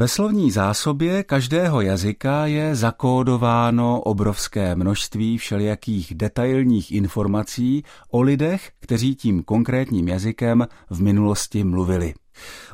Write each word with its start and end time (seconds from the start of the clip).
Ve 0.00 0.08
slovní 0.08 0.50
zásobě 0.50 1.22
každého 1.22 1.80
jazyka 1.80 2.46
je 2.46 2.74
zakódováno 2.74 4.00
obrovské 4.00 4.74
množství 4.74 5.38
všelijakých 5.38 6.14
detailních 6.14 6.92
informací 6.92 7.84
o 8.10 8.22
lidech, 8.22 8.70
kteří 8.80 9.14
tím 9.14 9.42
konkrétním 9.42 10.08
jazykem 10.08 10.66
v 10.90 11.02
minulosti 11.02 11.64
mluvili. 11.64 12.14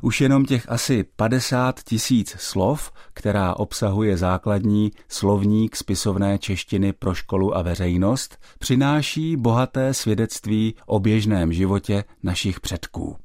Už 0.02 0.20
jenom 0.20 0.44
těch 0.44 0.68
asi 0.68 1.04
50 1.16 1.80
tisíc 1.82 2.36
slov, 2.38 2.92
která 3.14 3.54
obsahuje 3.54 4.16
základní 4.16 4.92
slovník 5.08 5.76
spisovné 5.76 6.38
češtiny 6.38 6.92
pro 6.92 7.14
školu 7.14 7.56
a 7.56 7.62
veřejnost, 7.62 8.38
přináší 8.58 9.36
bohaté 9.36 9.94
svědectví 9.94 10.74
o 10.86 11.00
běžném 11.00 11.52
životě 11.52 12.04
našich 12.22 12.60
předků. 12.60 13.16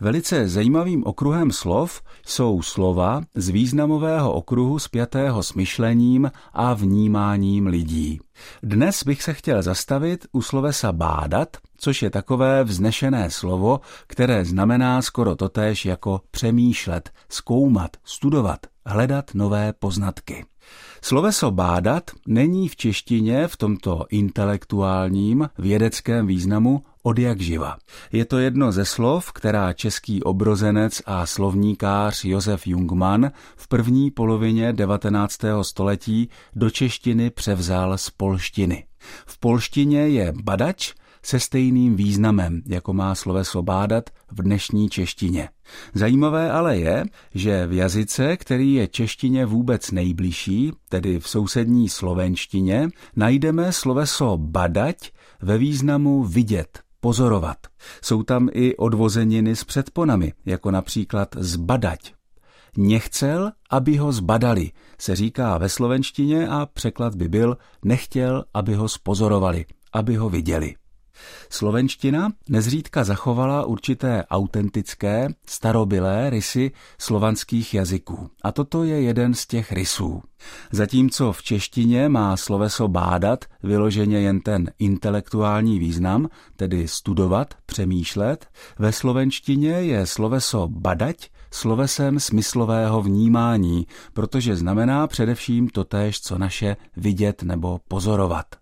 Velice 0.00 0.48
zajímavým 0.48 1.06
okruhem 1.06 1.52
slov 1.52 2.02
jsou 2.26 2.62
slova 2.62 3.22
z 3.34 3.48
významového 3.48 4.32
okruhu 4.32 4.78
spjatého 4.78 5.42
s 5.42 5.54
myšlením 5.54 6.30
a 6.52 6.74
vnímáním 6.74 7.66
lidí. 7.66 8.20
Dnes 8.62 9.04
bych 9.04 9.22
se 9.22 9.34
chtěl 9.34 9.62
zastavit 9.62 10.26
u 10.32 10.42
slovesa 10.42 10.92
bádat, 10.92 11.56
což 11.76 12.02
je 12.02 12.10
takové 12.10 12.64
vznešené 12.64 13.30
slovo, 13.30 13.80
které 14.06 14.44
znamená 14.44 15.02
skoro 15.02 15.36
totéž 15.36 15.84
jako 15.84 16.20
přemýšlet, 16.30 17.10
zkoumat, 17.28 17.90
studovat, 18.04 18.58
hledat 18.86 19.30
nové 19.34 19.72
poznatky. 19.72 20.44
Sloveso 21.02 21.50
bádat 21.50 22.10
není 22.26 22.68
v 22.68 22.76
češtině 22.76 23.48
v 23.48 23.56
tomto 23.56 24.06
intelektuálním 24.10 25.48
vědeckém 25.58 26.26
významu 26.26 26.82
od 27.02 27.18
jak 27.18 27.40
živa. 27.40 27.76
Je 28.12 28.24
to 28.24 28.38
jedno 28.38 28.72
ze 28.72 28.84
slov, 28.84 29.32
která 29.32 29.72
český 29.72 30.22
obrozenec 30.22 31.02
a 31.06 31.26
slovníkář 31.26 32.24
Josef 32.24 32.66
Jungmann 32.66 33.30
v 33.56 33.68
první 33.68 34.10
polovině 34.10 34.72
19. 34.72 35.38
století 35.62 36.28
do 36.56 36.70
češtiny 36.70 37.30
převzal 37.30 37.98
z 37.98 38.10
polštiny. 38.10 38.84
V 39.26 39.38
polštině 39.38 40.08
je 40.08 40.32
badač 40.42 40.92
se 41.24 41.40
stejným 41.40 41.96
významem, 41.96 42.62
jako 42.66 42.92
má 42.92 43.14
sloveso 43.14 43.62
bádat 43.62 44.10
v 44.30 44.42
dnešní 44.42 44.88
češtině. 44.88 45.48
Zajímavé 45.94 46.50
ale 46.50 46.76
je, 46.78 47.04
že 47.34 47.66
v 47.66 47.72
jazyce, 47.72 48.36
který 48.36 48.74
je 48.74 48.88
češtině 48.88 49.46
vůbec 49.46 49.90
nejbližší, 49.90 50.72
tedy 50.88 51.20
v 51.20 51.28
sousední 51.28 51.88
slovenštině, 51.88 52.88
najdeme 53.16 53.72
sloveso 53.72 54.38
badať 54.38 55.10
ve 55.42 55.58
významu 55.58 56.24
vidět, 56.24 56.80
pozorovat. 57.02 57.58
Jsou 58.02 58.22
tam 58.22 58.48
i 58.52 58.76
odvozeniny 58.76 59.56
s 59.56 59.64
předponami, 59.64 60.32
jako 60.46 60.70
například 60.70 61.28
zbadať. 61.38 62.14
Nechcel, 62.76 63.50
aby 63.70 63.96
ho 63.96 64.12
zbadali, 64.12 64.70
se 64.98 65.16
říká 65.16 65.58
ve 65.58 65.68
slovenštině 65.68 66.48
a 66.48 66.66
překlad 66.66 67.14
by 67.14 67.28
byl 67.28 67.56
nechtěl, 67.84 68.44
aby 68.54 68.74
ho 68.74 68.88
spozorovali, 68.88 69.66
aby 69.92 70.16
ho 70.16 70.28
viděli. 70.28 70.74
Slovenština 71.50 72.32
nezřídka 72.48 73.04
zachovala 73.04 73.64
určité 73.64 74.24
autentické, 74.30 75.28
starobylé 75.46 76.30
rysy 76.30 76.70
slovanských 76.98 77.74
jazyků. 77.74 78.30
A 78.42 78.52
toto 78.52 78.84
je 78.84 79.02
jeden 79.02 79.34
z 79.34 79.46
těch 79.46 79.72
rysů. 79.72 80.22
Zatímco 80.72 81.32
v 81.32 81.42
češtině 81.42 82.08
má 82.08 82.36
sloveso 82.36 82.88
bádat 82.88 83.44
vyloženě 83.62 84.20
jen 84.20 84.40
ten 84.40 84.70
intelektuální 84.78 85.78
význam, 85.78 86.28
tedy 86.56 86.88
studovat, 86.88 87.54
přemýšlet, 87.66 88.46
ve 88.78 88.92
slovenštině 88.92 89.70
je 89.70 90.06
sloveso 90.06 90.68
badať 90.68 91.30
slovesem 91.50 92.20
smyslového 92.20 93.02
vnímání, 93.02 93.86
protože 94.12 94.56
znamená 94.56 95.06
především 95.06 95.68
totéž, 95.68 96.20
co 96.20 96.38
naše 96.38 96.76
vidět 96.96 97.42
nebo 97.42 97.80
pozorovat. 97.88 98.61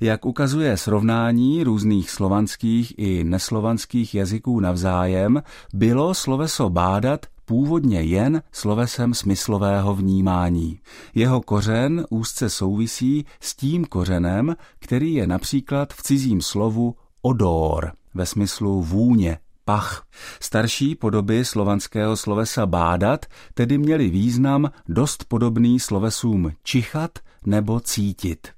Jak 0.00 0.26
ukazuje 0.26 0.76
srovnání 0.76 1.64
různých 1.64 2.10
slovanských 2.10 2.98
i 2.98 3.24
neslovanských 3.24 4.14
jazyků 4.14 4.60
navzájem, 4.60 5.42
bylo 5.74 6.14
sloveso 6.14 6.70
bádat 6.70 7.26
původně 7.44 8.02
jen 8.02 8.42
slovesem 8.52 9.14
smyslového 9.14 9.94
vnímání. 9.94 10.78
Jeho 11.14 11.40
kořen 11.40 12.06
úzce 12.10 12.50
souvisí 12.50 13.24
s 13.40 13.56
tím 13.56 13.84
kořenem, 13.84 14.56
který 14.78 15.14
je 15.14 15.26
například 15.26 15.92
v 15.92 16.02
cizím 16.02 16.40
slovu 16.40 16.94
odor, 17.22 17.92
ve 18.14 18.26
smyslu 18.26 18.82
vůně, 18.82 19.38
pach. 19.64 20.04
Starší 20.40 20.94
podoby 20.94 21.44
slovanského 21.44 22.16
slovesa 22.16 22.66
bádat 22.66 23.26
tedy 23.54 23.78
měly 23.78 24.10
význam 24.10 24.70
dost 24.88 25.24
podobný 25.24 25.80
slovesům 25.80 26.52
čichat 26.62 27.18
nebo 27.46 27.80
cítit. 27.80 28.48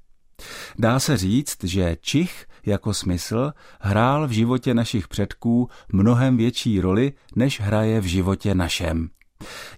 Dá 0.78 1.00
se 1.00 1.16
říct, 1.16 1.64
že 1.64 1.96
čich 2.00 2.46
jako 2.66 2.94
smysl 2.94 3.52
hrál 3.80 4.28
v 4.28 4.30
životě 4.30 4.74
našich 4.74 5.08
předků 5.08 5.68
mnohem 5.92 6.36
větší 6.36 6.80
roli, 6.80 7.12
než 7.36 7.60
hraje 7.60 8.00
v 8.00 8.04
životě 8.04 8.54
našem. 8.54 9.08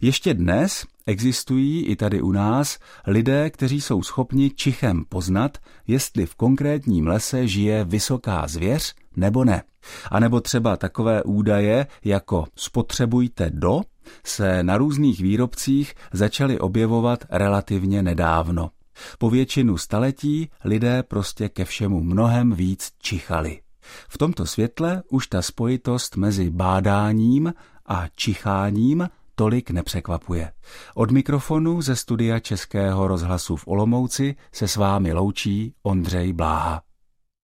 Ještě 0.01 0.35
dnes 0.35 0.87
existují 1.07 1.87
i 1.87 1.97
tady 1.97 2.23
u 2.23 2.33
nás 2.33 2.79
lidé, 3.07 3.51
kteří 3.51 3.81
jsou 3.81 4.03
schopni 4.03 4.51
čichem 4.51 5.05
poznat, 5.09 5.59
jestli 5.87 6.27
v 6.27 6.35
konkrétním 6.35 7.07
lese 7.07 7.49
žije 7.49 7.85
vysoká 7.85 8.47
zvěř 8.47 8.95
nebo 9.17 9.45
ne. 9.45 9.63
A 10.11 10.21
nebo 10.21 10.41
třeba 10.41 10.77
takové 10.77 11.23
údaje 11.23 11.87
jako 12.05 12.45
spotřebujte 12.57 13.51
do 13.51 13.81
se 14.25 14.63
na 14.63 14.79
různých 14.79 15.21
výrobcích 15.21 15.95
začaly 16.13 16.59
objevovat 16.59 17.25
relativně 17.31 18.03
nedávno. 18.03 18.71
Po 19.19 19.31
většinu 19.31 19.79
staletí 19.79 20.51
lidé 20.65 21.03
prostě 21.03 21.49
ke 21.49 21.65
všemu 21.65 22.03
mnohem 22.03 22.53
víc 22.53 22.91
čichali. 22.99 23.61
V 24.09 24.19
tomto 24.19 24.47
světle 24.47 25.03
už 25.11 25.27
ta 25.27 25.43
spojitost 25.43 26.17
mezi 26.17 26.51
bádáním 26.51 27.55
a 27.87 28.05
čicháním 28.17 29.09
tolik 29.35 29.71
nepřekvapuje. 29.71 30.53
Od 30.95 31.11
mikrofonu 31.11 31.83
ze 31.83 31.97
studia 31.97 32.41
Českého 32.41 33.09
rozhlasu 33.09 33.57
v 33.57 33.69
Olomouci 33.69 34.37
se 34.53 34.69
s 34.69 34.77
vámi 34.77 35.13
loučí 35.13 35.75
Ondřej 35.83 36.33
Bláha. 36.33 36.88